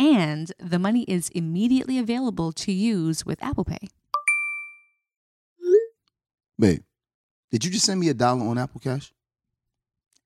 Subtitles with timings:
[0.00, 3.88] And the money is immediately available to use with Apple Pay.
[6.58, 6.82] Babe,
[7.50, 9.12] did you just send me a dollar on Apple Cash?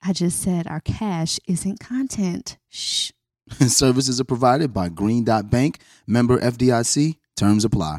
[0.00, 2.56] I just said our cash isn't content.
[2.68, 3.10] Shh.
[3.66, 7.16] Services are provided by Green Dot Bank, member FDIC.
[7.36, 7.98] Terms apply.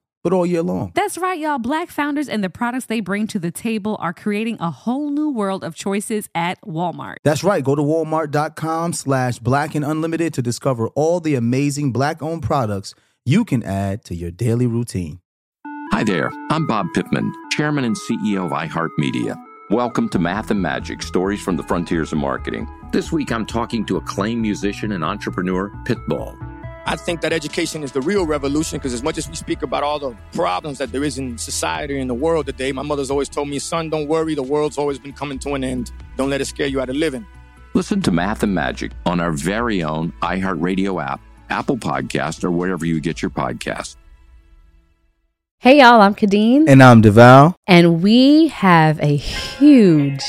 [0.23, 0.91] but all year long.
[0.95, 1.59] That's right, y'all.
[1.59, 5.29] Black founders and the products they bring to the table are creating a whole new
[5.29, 7.15] world of choices at Walmart.
[7.23, 7.63] That's right.
[7.63, 12.93] Go to walmart.com slash black and unlimited to discover all the amazing black owned products
[13.25, 15.19] you can add to your daily routine.
[15.91, 16.31] Hi there.
[16.49, 19.35] I'm Bob Pittman, Chairman and CEO of iHeartMedia.
[19.69, 22.67] Welcome to Math and Magic Stories from the Frontiers of Marketing.
[22.91, 26.50] This week I'm talking to acclaimed musician and entrepreneur, Pitbull.
[26.85, 29.83] I think that education is the real revolution because as much as we speak about
[29.83, 33.29] all the problems that there is in society and the world today, my mother's always
[33.29, 35.91] told me, son, don't worry, the world's always been coming to an end.
[36.17, 37.25] Don't let it scare you out of living.
[37.75, 42.85] Listen to Math and Magic on our very own iHeartRadio app, Apple Podcast, or wherever
[42.85, 43.95] you get your podcast.
[45.59, 46.65] Hey y'all, I'm Khadeen.
[46.67, 47.53] And I'm Devale.
[47.67, 50.23] And we have a huge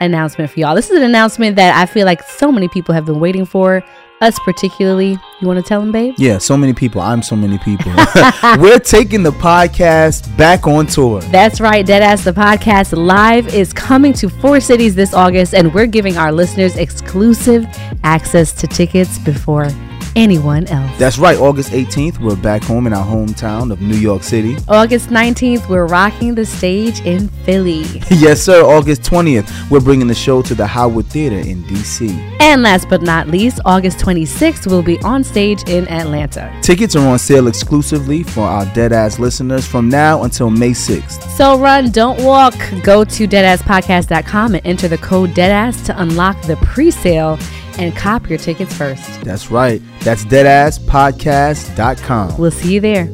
[0.00, 0.76] announcement for y'all.
[0.76, 3.82] This is an announcement that I feel like so many people have been waiting for
[4.20, 5.18] us particularly.
[5.40, 6.14] You want to tell them, babe?
[6.18, 7.00] Yeah, so many people.
[7.00, 7.92] I'm so many people.
[8.58, 11.20] We're taking the podcast back on tour.
[11.22, 11.86] That's right.
[11.86, 16.32] Deadass the podcast live is coming to four cities this August, and we're giving our
[16.32, 17.66] listeners exclusive
[18.02, 19.68] access to tickets before
[20.16, 20.98] anyone else.
[20.98, 21.38] That's right.
[21.38, 24.56] August 18th, we're back home in our hometown of New York City.
[24.68, 27.82] August 19th, we're rocking the stage in Philly.
[28.10, 28.62] yes, sir.
[28.62, 32.10] August 20th, we're bringing the show to the Howard Theater in D.C.
[32.40, 36.52] And last but not least, August 26th, we'll be on stage in Atlanta.
[36.62, 41.28] Tickets are on sale exclusively for our Deadass listeners from now until May 6th.
[41.30, 42.54] So run, don't walk.
[42.82, 47.38] Go to deadasspodcast.com and enter the code Deadass to unlock the pre sale
[47.78, 49.22] and cop your tickets first.
[49.22, 49.80] That's right.
[50.00, 52.38] That's deadasspodcast.com.
[52.38, 53.08] We'll see you there.